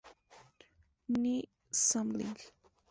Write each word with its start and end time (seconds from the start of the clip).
Ny 1.21 1.37
Samling. 1.85 2.39